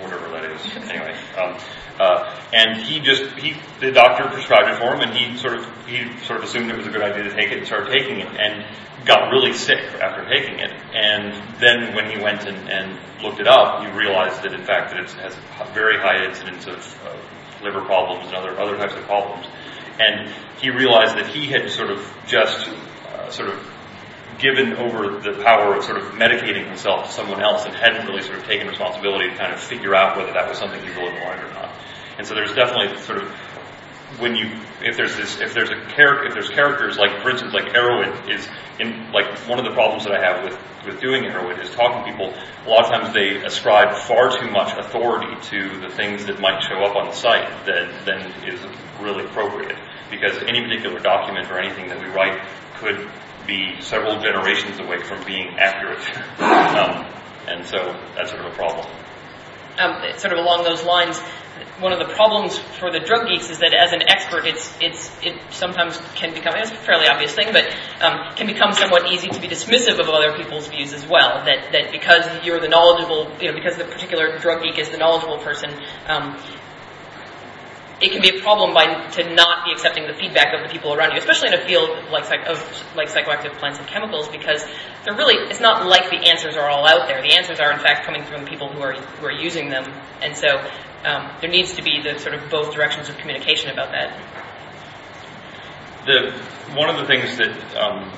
[0.00, 0.64] whatever that is.
[0.88, 1.58] Anyway, um,
[2.00, 6.04] and he just he the doctor prescribed it for him, and he sort of he
[6.24, 8.28] sort of assumed it was a good idea to take it and started taking it,
[8.28, 8.64] and
[9.04, 10.72] got really sick after taking it.
[10.94, 14.98] And then when he went and, looked it up, he realized that in fact that
[14.98, 15.36] it has
[15.74, 17.16] very high incidence of uh,
[17.62, 19.46] liver problems and other other types of problems.
[20.00, 20.28] And
[20.60, 22.68] he realized that he had sort of just
[23.06, 23.72] uh, sort of
[24.38, 28.22] given over the power of sort of medicating himself to someone else and hadn't really
[28.22, 31.14] sort of taken responsibility to kind of figure out whether that was something he really
[31.20, 31.71] wanted or not.
[32.18, 33.28] And so there's definitely sort of
[34.18, 37.54] when you if there's this if there's a character if there's characters like for instance
[37.54, 38.46] like Erowid is
[38.78, 42.04] in like one of the problems that I have with with doing Erowid is talking
[42.04, 46.26] to people a lot of times they ascribe far too much authority to the things
[46.26, 48.60] that might show up on the site that then is
[49.00, 49.76] really appropriate.
[50.10, 52.40] Because any particular document or anything that we write
[52.76, 53.08] could
[53.46, 56.02] be several generations away from being accurate.
[56.72, 57.04] Um,
[57.46, 57.76] and so
[58.14, 58.86] that's sort of a problem.
[59.78, 61.20] Um, sort of along those lines,
[61.80, 65.10] one of the problems for the drug geeks is that as an expert, it's it's
[65.22, 67.64] it sometimes can become it's a fairly obvious thing, but
[68.00, 71.44] um, can become somewhat easy to be dismissive of other people's views as well.
[71.44, 74.98] That that because you're the knowledgeable, you know, because the particular drug geek is the
[74.98, 75.70] knowledgeable person.
[76.06, 76.36] Um,
[78.02, 80.92] it can be a problem by to not be accepting the feedback of the people
[80.92, 82.58] around you, especially in a field like psych, of
[82.96, 84.66] like psychoactive plants and chemicals, because
[85.04, 87.22] they're really it's not like the answers are all out there.
[87.22, 89.84] The answers are in fact coming from people who are who are using them,
[90.20, 90.48] and so
[91.02, 94.18] there needs to be the sort of both directions of communication about that.
[96.06, 96.32] the
[96.74, 98.10] one of the things that um,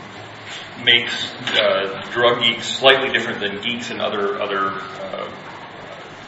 [0.85, 5.31] makes uh, drug geeks slightly different than geeks in other other uh,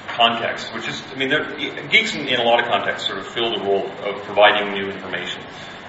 [0.08, 1.30] contexts, which is, I mean,
[1.90, 4.90] geeks in, in, a lot of contexts sort of fill the role of providing new
[4.90, 5.42] information.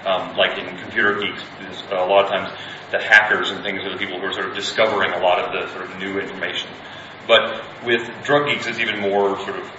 [0.04, 1.42] Um, like in computer geeks,
[1.90, 2.56] a lot of times
[2.90, 5.52] the hackers and things are the people who are sort of discovering a lot of
[5.52, 6.70] the sort of new information.
[7.26, 9.70] But with drug geeks, it's even more sort of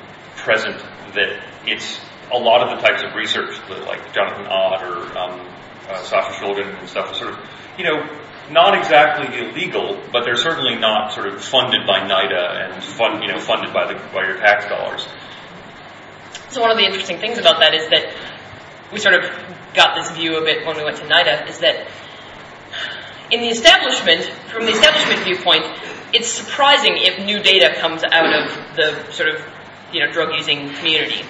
[0.49, 0.81] present
[1.13, 2.01] that it's
[2.33, 5.47] a lot of the types of research that like Jonathan Ott or um,
[5.87, 7.39] uh, Sasha Shulgin and stuff is sort of,
[7.77, 8.01] you know,
[8.49, 13.31] not exactly illegal, but they're certainly not sort of funded by NIDA and fund, you
[13.31, 15.07] know, funded by the by your tax dollars.
[16.49, 18.17] So one of the interesting things about that is that
[18.91, 19.29] we sort of
[19.75, 21.87] got this view of it when we went to NIDA is that
[23.29, 25.63] in the establishment, from the establishment viewpoint,
[26.11, 29.58] it's surprising if new data comes out of the sort of
[29.93, 31.23] you know drug using community.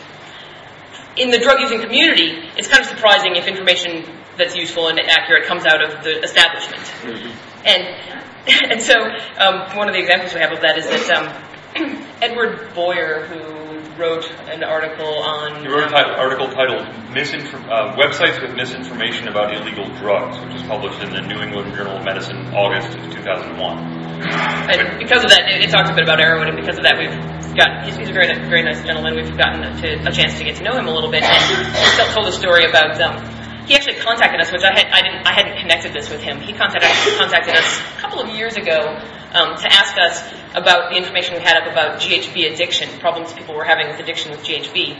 [1.16, 4.06] In the drug using community, it's kind of surprising if information
[4.38, 6.84] that's useful and accurate comes out of the establishment.
[7.04, 7.66] Mm-hmm.
[7.66, 8.22] And
[8.72, 8.96] and so
[9.38, 13.60] um, one of the examples we have of that is that um, Edward Boyer, who
[14.00, 15.62] wrote an article on.
[15.62, 20.64] He wrote an article titled Misinform- uh, "Websites with Misinformation About Illegal Drugs," which was
[20.64, 23.99] published in the New England Journal of Medicine, August of 2001.
[24.20, 27.14] And because of that, it, talks a bit about Erowid, and because of that, we've
[27.56, 27.86] got.
[27.86, 29.16] He's, he's a very, very nice gentleman.
[29.16, 32.14] We've gotten to, a chance to get to know him a little bit, and he
[32.14, 33.00] told a story about.
[33.00, 36.22] Um, he actually contacted us, which I, had, I didn't, I hadn't connected this with
[36.22, 36.42] him.
[36.42, 38.98] He contacted, contacted us a couple of years ago
[39.32, 43.54] um, to ask us about the information we had up about GHB addiction, problems people
[43.54, 44.98] were having with addiction with GHB,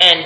[0.00, 0.24] and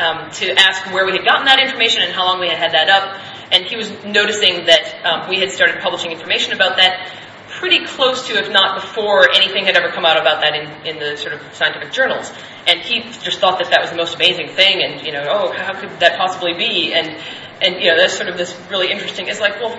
[0.00, 2.72] um, to ask where we had gotten that information and how long we had had
[2.72, 3.20] that up.
[3.52, 7.12] And he was noticing that um, we had started publishing information about that
[7.60, 10.98] pretty close to, if not before, anything had ever come out about that in, in
[10.98, 12.32] the sort of scientific journals.
[12.66, 15.52] And he just thought that that was the most amazing thing, and you know, oh,
[15.52, 16.92] how could that possibly be?
[16.92, 17.22] And
[17.60, 19.28] and you know, that's sort of this really interesting.
[19.28, 19.78] It's like, well,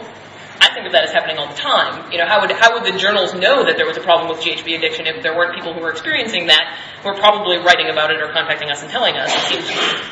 [0.61, 2.13] I think of that as happening all the time.
[2.13, 4.45] You know, how would how would the journals know that there was a problem with
[4.45, 8.13] GHB addiction if there weren't people who were experiencing that who were probably writing about
[8.13, 9.33] it or contacting us and telling us?
[9.33, 9.65] It seems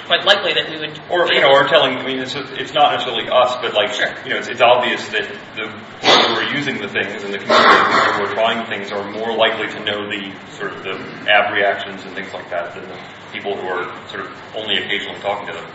[0.10, 0.98] quite likely that we would.
[1.06, 2.02] Or you know, or telling.
[2.02, 4.10] I mean, it's it's not necessarily us, but like sure.
[4.26, 5.70] you know, it's, it's obvious that the
[6.02, 7.86] people who are using the things and the community
[8.18, 10.98] who are trying things are more likely to know the sort of the
[11.30, 12.98] ab reactions and things like that than the
[13.30, 15.70] people who are sort of only occasionally talking to them.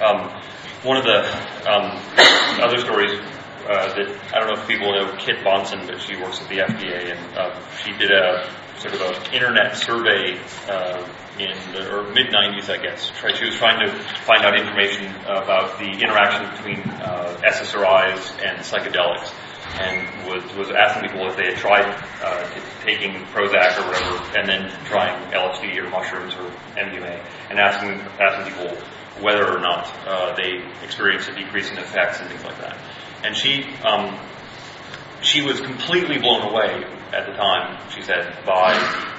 [0.00, 0.18] Um,
[0.80, 1.28] one of the
[1.68, 1.92] um,
[2.64, 3.20] other stories
[3.68, 6.58] uh, that I don't know if people know Kit Bonson, but she works at the
[6.58, 11.06] FDA, and uh, she did a sort of an internet survey uh,
[11.38, 13.12] in the mid 90s, I guess.
[13.36, 13.92] She was trying to
[14.24, 19.32] find out information about the interaction between uh, SSRIs and psychedelics,
[19.78, 21.84] and was, was asking people if they had tried
[22.22, 22.48] uh,
[22.84, 28.54] taking Prozac or whatever, and then trying LSD or mushrooms or MDMA, and asking asking
[28.54, 28.78] people
[29.20, 32.78] whether or not uh, they experienced a decrease in effects and things like that
[33.24, 34.18] and she um,
[35.22, 37.78] she was completely blown away at the time.
[37.90, 38.72] She said by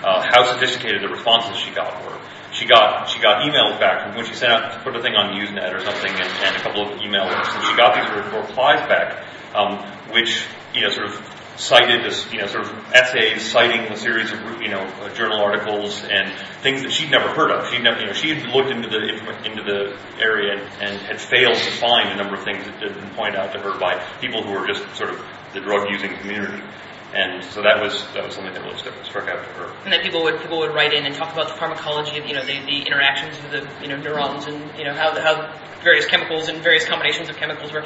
[0.04, 2.20] uh, how sophisticated the responses she got were.
[2.52, 5.40] She got she got emails back from when she sent out put a thing on
[5.40, 9.26] Usenet or something and, and a couple of emails, and she got these replies back,
[9.54, 9.78] um,
[10.12, 14.32] which you know sort of cited as you know sort of essays citing a series
[14.32, 17.68] of you know uh, journal articles and things that she'd never heard of.
[17.68, 21.20] She'd never you know she had looked into the into the area and, and had
[21.20, 24.02] failed to find a number of things that had been pointed out to her by
[24.22, 26.64] people who were just sort of the drug using community.
[27.12, 29.74] And so that was that was something that really struck, struck out to her.
[29.84, 32.36] And that people would people would write in and talk about the pharmacology of you
[32.36, 35.52] know the, the interactions of the you know neurons and you know how how
[35.84, 37.84] various chemicals and various combinations of chemicals were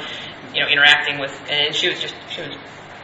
[0.54, 2.54] you know interacting with and she was just she was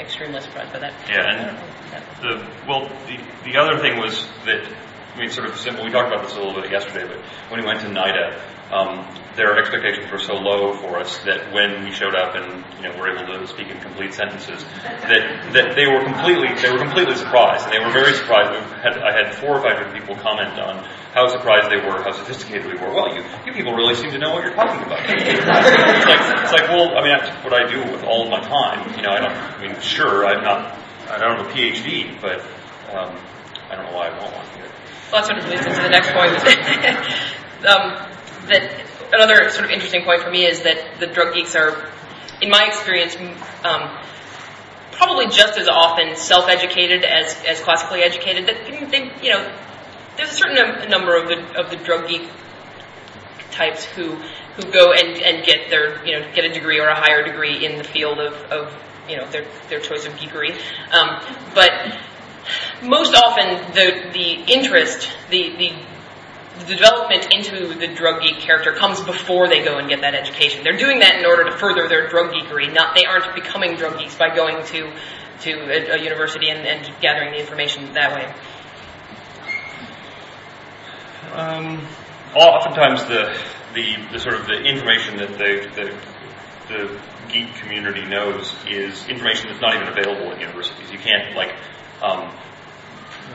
[0.01, 0.95] extremely surprised by that.
[1.09, 4.67] Yeah, and the well, the the other thing was that
[5.15, 5.85] I mean, sort of simple.
[5.85, 7.19] We talked about this a little bit yesterday, but
[7.51, 11.85] when we went to NIDA, um, their expectations were so low for us that when
[11.85, 15.75] we showed up and you know were able to speak in complete sentences, that that
[15.75, 18.51] they were completely they were completely surprised, and they were very surprised.
[18.53, 22.03] We had, I had four or five different people comment on how surprised they were,
[22.03, 22.94] how sophisticated we were.
[22.94, 25.01] Well, you you people really seem to know what you're talking about.
[25.09, 28.40] it's like it's like well, I mean that's what I do with all of my
[28.40, 28.96] time.
[28.96, 29.33] You know, I don't.
[29.33, 30.79] I mean, sure, I'm not.
[31.09, 32.40] I don't have a PhD, but
[32.94, 33.16] um,
[33.70, 34.73] I don't know why I won't want one either.
[35.11, 36.31] Well, that sort of leads into the next point.
[37.66, 38.11] um,
[38.46, 41.90] that another sort of interesting point for me is that the drug geeks are,
[42.40, 43.16] in my experience,
[43.64, 43.99] um,
[44.92, 48.46] probably just as often self-educated as, as classically educated.
[48.46, 49.59] That they, you know,
[50.16, 52.29] there's a certain number of the of the drug geek
[53.51, 54.16] types who
[54.57, 57.64] who go and, and get their you know get a degree or a higher degree
[57.64, 58.75] in the field of, of
[59.09, 60.53] you know their their choice of geekery,
[60.92, 61.23] um,
[61.55, 61.73] but
[62.83, 65.73] most often the the interest, the the
[66.66, 70.62] the development into the drug geek character comes before they go and get that education.
[70.62, 72.73] They're doing that in order to further their drug geekery.
[72.73, 74.92] Not they aren't becoming drug geeks by going to
[75.40, 78.31] to a, a university and, and, gathering the information that way.
[81.33, 81.87] Um,
[82.35, 83.37] oftentimes, the,
[83.75, 85.97] the the sort of the information that the, the
[86.69, 87.01] the
[87.33, 90.90] geek community knows is information that's not even available at universities.
[90.90, 91.55] You can't like
[92.03, 92.33] um,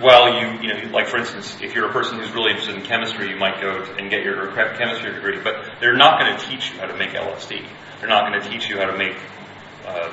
[0.01, 2.83] well, you, you know, like for instance, if you're a person who's really interested in
[2.83, 6.71] chemistry, you might go and get your chemistry degree, but they're not going to teach
[6.71, 7.65] you how to make LSD.
[7.99, 9.15] They're not going to teach you how to make
[9.85, 10.11] uh,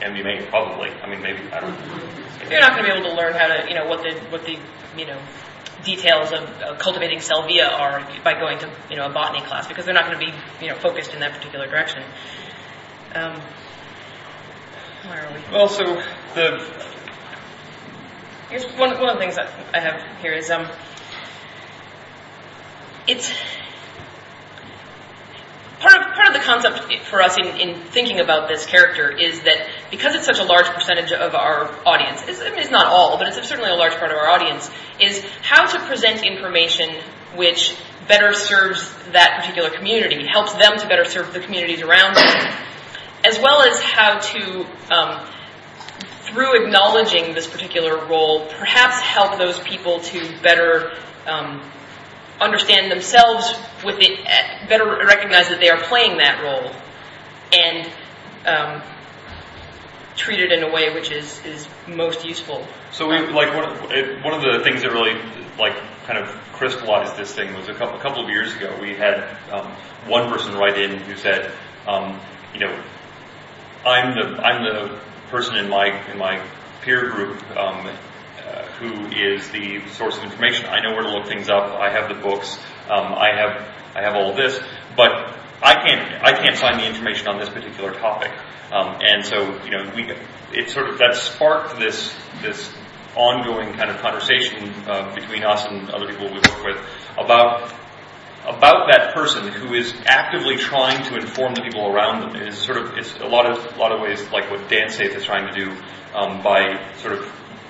[0.00, 0.90] MDMA, probably.
[0.90, 1.72] I mean, maybe I don't.
[1.72, 2.50] know.
[2.50, 4.44] You're not going to be able to learn how to, you know, what the what
[4.44, 4.58] the
[4.96, 5.20] you know
[5.84, 9.84] details of uh, cultivating salvia are by going to you know a botany class because
[9.84, 12.02] they're not going to be you know focused in that particular direction.
[13.14, 13.40] Um,
[15.06, 15.40] where are we?
[15.52, 16.02] Well, so
[16.34, 16.92] the
[18.52, 20.68] Here's one, one of the things that I have here is um,
[23.06, 23.32] it's
[25.80, 29.40] part of part of the concept for us in, in thinking about this character is
[29.44, 33.28] that because it's such a large percentage of our audience, it's, it's not all, but
[33.28, 36.88] it's certainly a large part of our audience, is how to present information
[37.36, 37.76] which
[38.08, 42.54] better serves that particular community, helps them to better serve the communities around them,
[43.22, 45.28] as well as how to um,
[46.22, 51.60] through acknowledging this particular role, perhaps help those people to better um,
[52.40, 56.72] understand themselves with it, uh, better recognize that they are playing that role,
[57.52, 57.86] and
[58.46, 58.82] um,
[60.22, 62.64] treat it in a way which is, is most useful.
[62.92, 65.20] So we like one of, it, one of the things that really
[65.58, 68.94] like kind of crystallized this thing was a couple, a couple of years ago we
[68.94, 69.66] had um,
[70.06, 71.52] one person write in who said,
[71.88, 72.20] um,
[72.54, 72.82] you know,
[73.84, 76.40] I'm the I'm the person in my in my
[76.82, 80.66] peer group um, uh, who is the source of information.
[80.66, 81.72] I know where to look things up.
[81.72, 82.58] I have the books.
[82.88, 84.60] Um, I have I have all this,
[84.96, 88.32] but I can't I can't find the information on this particular topic.
[88.72, 90.10] Um, and so you know we
[90.52, 92.72] it sort of that sparked this this
[93.14, 96.78] ongoing kind of conversation uh, between us and other people we work with
[97.18, 97.72] about
[98.44, 102.42] about that person who is actively trying to inform the people around them.
[102.42, 104.88] It is sort of it's a lot of a lot of ways like what Dan
[104.88, 105.70] DanceSafe is trying to do
[106.14, 107.24] um, by sort of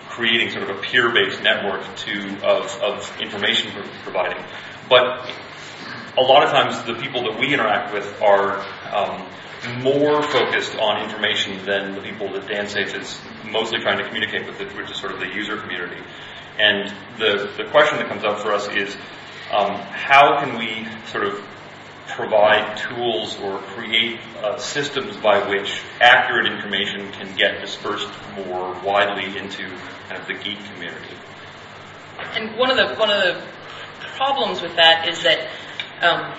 [0.08, 3.70] creating sort of a peer-based network to of, of information
[4.02, 4.42] providing.
[4.88, 5.30] But
[6.16, 8.58] a lot of times the people that we interact with are
[8.92, 9.26] um,
[9.82, 13.20] more focused on information than the people that Dan DanceSafe is
[13.50, 16.02] mostly trying to communicate with, which is sort of the user community.
[16.58, 18.94] And the, the question that comes up for us is
[19.52, 21.42] um, how can we sort of
[22.08, 29.38] provide tools or create uh, systems by which accurate information can get dispersed more widely
[29.38, 29.68] into
[30.08, 31.16] kind of the geek community?
[32.34, 33.42] And one of the one of the
[34.16, 35.48] problems with that is that
[36.02, 36.34] um,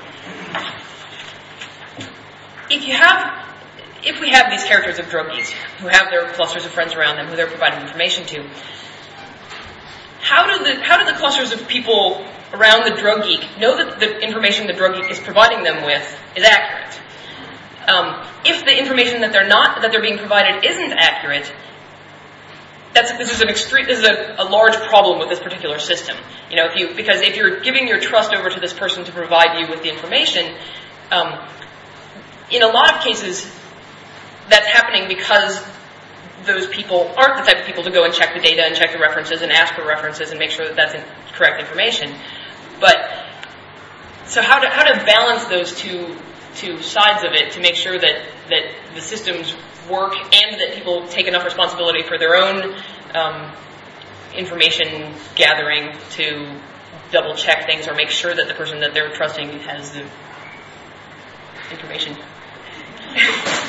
[2.69, 3.39] if you have
[4.05, 7.15] if we have these characters of drug geeks who have their clusters of friends around
[7.15, 8.49] them who they're providing information to,
[10.19, 13.99] how do the how do the clusters of people around the drug geek know that
[13.99, 16.99] the information the drug geek is providing them with is accurate.
[17.87, 21.53] Um, if the information that they're not that they're being provided isn't accurate,
[22.93, 26.15] this is an extreme this is a, large problem with this particular system.
[26.49, 29.11] You know, if you because if you're giving your trust over to this person to
[29.11, 30.55] provide you with the information,
[31.11, 31.47] um,
[32.51, 33.49] in a lot of cases,
[34.49, 35.63] that's happening because
[36.45, 38.91] those people aren't the type of people to go and check the data and check
[38.91, 40.95] the references and ask for references and make sure that that's
[41.33, 42.13] correct information.
[42.79, 42.97] But
[44.25, 46.15] so how to how to balance those two
[46.55, 49.55] two sides of it to make sure that that the systems
[49.89, 52.75] work and that people take enough responsibility for their own
[53.13, 53.51] um,
[54.35, 56.59] information gathering to
[57.11, 60.05] double check things or make sure that the person that they're trusting has the
[61.71, 62.15] information.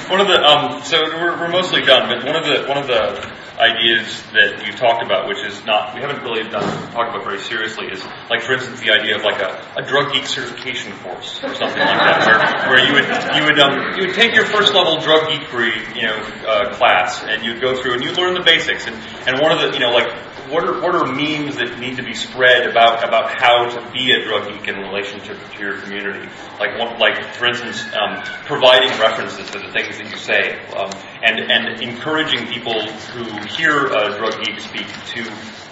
[0.09, 2.87] one of the um, so we're, we're mostly done, but one of the one of
[2.87, 7.25] the ideas that we've talked about, which is not, we haven't really done, talked about
[7.25, 10.93] very seriously, is like, for instance, the idea of like a, a drug geek certification
[10.99, 13.07] course or something like that, where, where you would,
[13.39, 17.23] you would, um, you would take your first level drug geekery, you know, uh, class,
[17.23, 18.97] and you'd go through and you'd learn the basics, and,
[19.29, 20.11] and one of the, you know, like,
[20.49, 24.13] what are, what are memes that need to be spread about, about how to be
[24.13, 26.29] a drug geek in relationship to your community?
[26.59, 30.91] Like, like for instance, um, providing references to the things that you say, um,
[31.23, 33.25] and, and encouraging people who
[33.57, 35.25] hear a drug geek speak to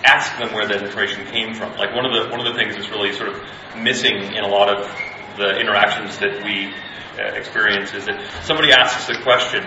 [0.05, 1.77] ask them where that information came from.
[1.77, 3.43] Like one of the, one of the things that's really sort of
[3.77, 4.89] missing in a lot of
[5.37, 6.75] the interactions that we
[7.19, 9.65] uh, experience is that somebody asks a question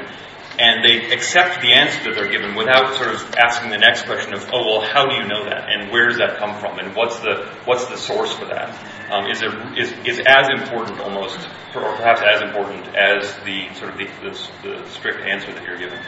[0.60, 4.34] and they accept the answer that they're given without sort of asking the next question
[4.34, 6.95] of, oh well, how do you know that, and where does that come from, and
[6.95, 8.70] what's the what's the source for that?
[9.12, 9.43] Um, is,
[9.78, 11.38] is is as important almost,
[11.76, 14.32] or perhaps as important as the sort of the, the,
[14.64, 15.99] the strict answer that you're given.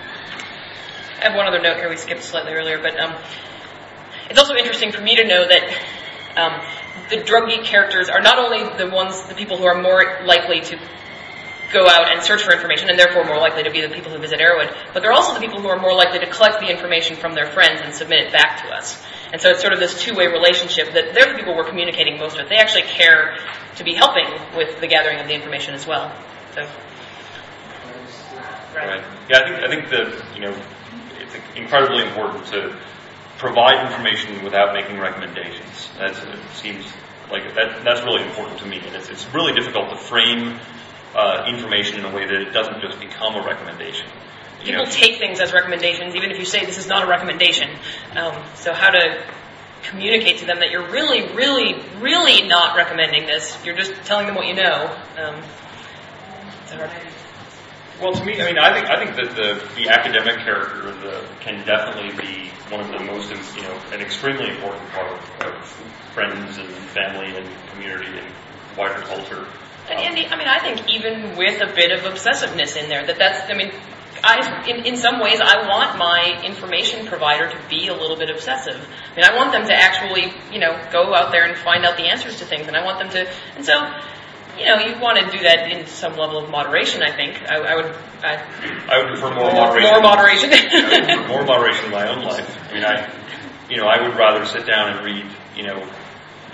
[1.20, 1.90] I have one other note here.
[1.90, 3.16] We skipped slightly earlier, but um,
[4.30, 5.64] it's also interesting for me to know that
[6.38, 6.62] um,
[7.10, 10.62] the drug geek characters are not only the ones, the people who are more likely
[10.62, 10.78] to
[11.72, 14.20] go out and search for information and therefore more likely to be the people who
[14.20, 17.16] visit Erowid, but they're also the people who are more likely to collect the information
[17.16, 19.02] from their friends and submit it back to us.
[19.32, 22.38] And so it's sort of this two-way relationship that they're the people we're communicating most
[22.38, 22.48] with.
[22.50, 23.38] They actually care
[23.76, 26.16] to be helping with the gathering of the information as well.
[26.56, 26.62] So,
[28.76, 29.04] right.
[29.30, 30.58] Yeah, I think I think that you know
[31.20, 32.76] it's incredibly important to
[33.38, 35.90] provide information without making recommendations.
[35.98, 36.86] That's, it seems
[37.30, 40.60] like that, that's really important to me, and it's, it's really difficult to frame
[41.18, 44.08] uh, information in a way that it doesn't just become a recommendation.
[44.60, 47.08] You People know, take things as recommendations, even if you say this is not a
[47.08, 47.70] recommendation.
[48.16, 49.24] Um, so how to
[49.84, 53.58] communicate to them that you're really, really, really not recommending this.
[53.66, 54.96] You're just telling them what you know.
[55.18, 55.42] Um,
[58.02, 61.28] well, to me, I mean, I think I think that the the academic character the,
[61.40, 65.66] can definitely be one of the most, you know, an extremely important part of, of
[66.14, 68.28] friends and family and community and
[68.78, 69.48] wider culture.
[69.90, 73.18] And Andy, I mean, I think even with a bit of obsessiveness in there, that
[73.18, 73.72] that's, I mean,
[74.24, 78.30] I, in, in some ways, I want my information provider to be a little bit
[78.30, 78.76] obsessive.
[78.76, 81.98] I mean, I want them to actually, you know, go out there and find out
[81.98, 83.74] the answers to things, and I want them to, and so,
[84.58, 87.04] you know, you want to do that in some level of moderation.
[87.04, 87.96] I think I, I would.
[88.24, 88.44] I,
[88.90, 89.92] I would prefer more, moderation.
[89.92, 90.50] More moderation.
[91.28, 92.70] more moderation in my own life.
[92.70, 93.08] I mean, I,
[93.70, 95.26] you know, I would rather sit down and read,
[95.56, 95.88] you know,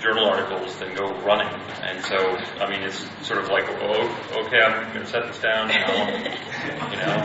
[0.04, 1.48] journal articles than go running.
[1.80, 2.16] And so,
[2.60, 5.88] I mean, it's sort of like, oh, okay, I'm going to set this down now.
[6.92, 7.16] you know,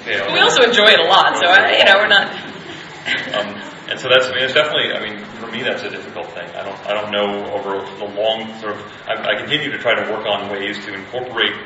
[0.00, 0.20] okay.
[0.20, 2.52] I'll we also enjoy it a lot, so I, you know, we're not.
[3.02, 3.60] Um,
[3.90, 6.48] and so that's, I mean, it's definitely, I mean, for me, that's a difficult thing.
[6.54, 9.96] I don't, I don't know over the long sort of, I, I continue to try
[10.00, 11.56] to work on ways to incorporate,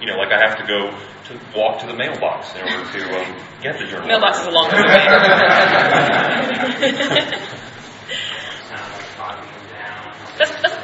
[0.00, 3.20] you know, like I have to go to walk to the mailbox in order to
[3.20, 4.08] um, get the journal.
[4.08, 4.82] Mailbox is a long way.
[10.40, 10.76] that's, that's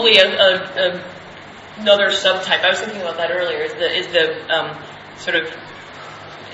[0.00, 2.64] probably a, a, a, another subtype.
[2.64, 3.62] I was thinking about that earlier.
[3.62, 4.82] Is the is the um,
[5.16, 5.52] sort of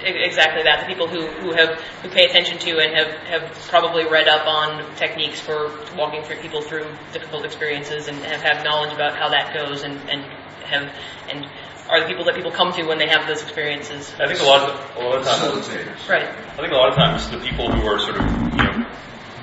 [0.03, 0.81] exactly that.
[0.81, 4.47] The people who, who have who pay attention to and have, have probably read up
[4.47, 9.29] on techniques for walking through people through difficult experiences and have had knowledge about how
[9.31, 10.23] that goes and, and
[10.65, 10.93] have
[11.29, 11.47] and
[11.89, 14.13] are the people that people come to when they have those experiences.
[14.19, 15.69] I think a lot of a lot of times
[16.09, 16.27] right.
[16.27, 18.76] I think a lot of times the people who are sort of you know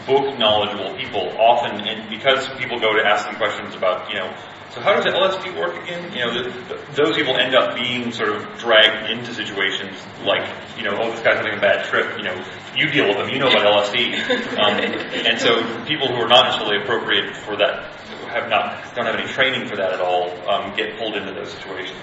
[0.06, 4.34] book knowledgeable people often and because people go to ask them questions about you know
[4.74, 6.12] so how does LSD work again?
[6.14, 9.96] You know, the, the, those people end up being sort of dragged into situations
[10.26, 12.18] like, you know, oh, this guy's having a bad trip.
[12.18, 12.44] You know,
[12.76, 13.30] you deal with them.
[13.30, 14.18] You know about LSD.
[14.54, 14.80] Um,
[15.28, 17.94] and so people who are not necessarily appropriate for that,
[18.30, 21.52] have not, don't have any training for that at all, um, get pulled into those
[21.54, 22.00] situations.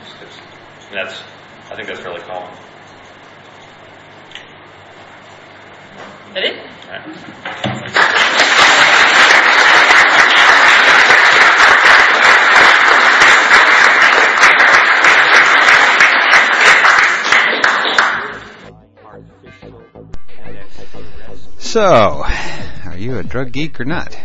[0.91, 1.23] And that's,
[1.71, 2.57] I think that's fairly common.
[6.35, 6.71] That it?
[21.59, 22.25] So,
[22.85, 24.19] are you a drug geek or not?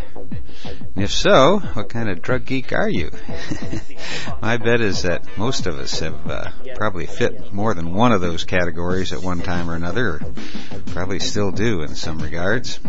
[0.96, 3.12] And if so, what kind of drug geek are you?
[4.42, 8.22] My bet is that most of us have uh, probably fit more than one of
[8.22, 10.22] those categories at one time or another, or
[10.88, 12.80] probably still do in some regards.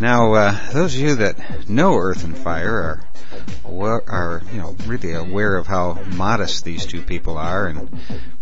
[0.00, 3.02] Now, uh, those of you that know Earth and Fire are
[4.08, 7.90] are you know really aware of how modest these two people are, and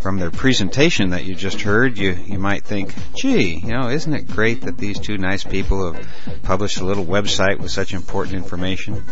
[0.00, 4.12] from their presentation that you just heard, you you might think, gee, you know, isn't
[4.12, 6.06] it great that these two nice people have
[6.42, 9.02] published a little website with such important information?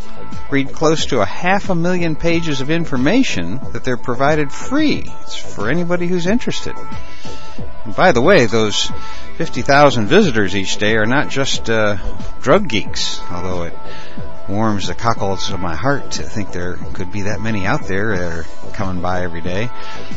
[0.50, 5.04] read close to a half a million pages of information that they're provided free.
[5.22, 6.74] It's for anybody who's interested.
[7.84, 8.90] And by the way, those
[9.36, 11.96] 50,000 visitors each day are not just uh,
[12.40, 13.74] drug geeks, although it
[14.48, 18.16] warms the cockles of my heart to think there could be that many out there
[18.16, 19.68] that are coming by every day.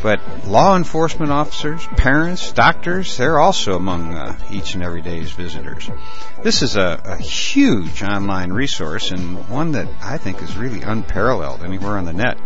[0.04, 5.90] But law enforcement officers, parents, doctors, they're also among uh, each and every day's visitors.
[6.44, 11.64] This is a, a huge online resource and one that I think is really unparalleled
[11.64, 12.38] anywhere on the net.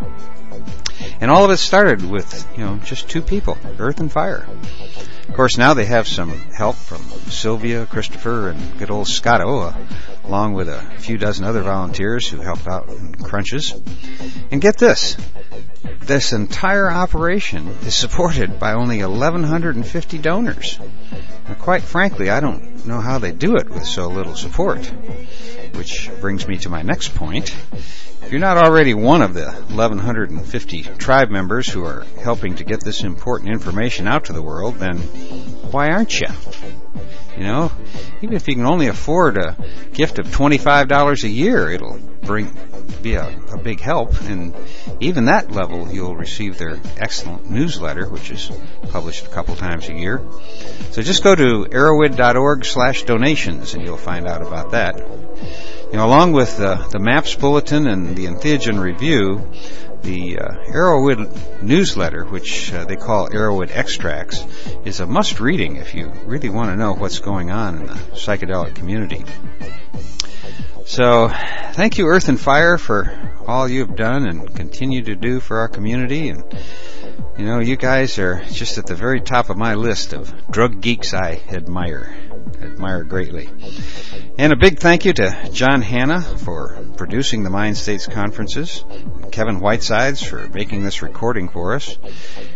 [1.19, 4.47] And all of it started with, you know, just two people, Earth and Fire.
[5.33, 9.75] Of course, now they have some help from Sylvia, Christopher, and good old Scott Oa,
[10.25, 13.73] along with a few dozen other volunteers who help out in crunches.
[14.51, 15.17] And get this,
[16.01, 20.77] this entire operation is supported by only 1,150 donors.
[21.47, 24.85] Now, quite frankly, I don't know how they do it with so little support.
[25.73, 27.55] Which brings me to my next point.
[28.23, 32.81] If you're not already one of the 1,150 tribe members who are helping to get
[32.81, 35.01] this important information out to the world, then
[35.71, 36.27] why aren't you?
[37.37, 37.71] You know,
[38.21, 39.57] even if you can only afford a
[39.93, 42.55] gift of $25 a year, it'll bring
[43.01, 44.19] be a, a, big help.
[44.21, 44.55] And
[44.99, 48.49] even that level, you'll receive their excellent newsletter, which is
[48.89, 50.21] published a couple times a year.
[50.91, 54.95] So just go to erowid.org slash donations and you'll find out about that.
[55.93, 59.47] You know, along with the, the MAPS Bulletin and the Entheogen Review,
[60.01, 64.43] the uh, Erowid newsletter, which uh, they call Erowid Extracts,
[64.85, 67.93] is a must reading if you really want to know what's going on in the
[67.93, 69.23] psychedelic community.
[70.85, 71.27] So,
[71.73, 73.15] thank you, Earth and Fire, for
[73.45, 76.29] all you've done and continue to do for our community.
[76.29, 76.43] And,
[77.37, 80.81] you know, you guys are just at the very top of my list of drug
[80.81, 82.17] geeks I admire
[82.61, 83.49] admire greatly.
[84.37, 88.83] And a big thank you to Jon Hanna for producing the Mind States conferences,
[89.31, 91.97] Kevin Whitesides for making this recording for us,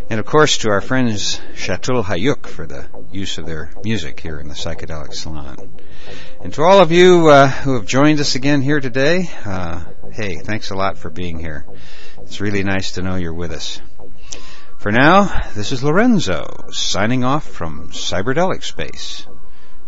[0.10, 4.40] and of course to our friends Chatul Hayuk for the use of their music here
[4.40, 5.78] in the Psychedelic Salon.
[6.42, 10.38] And to all of you uh, who have joined us again here today, uh, hey,
[10.38, 11.66] thanks a lot for being here.
[12.22, 13.82] It's really nice to know you're with us.
[14.78, 19.28] For now, this is Lorenzo signing off from Cyberdelic Space.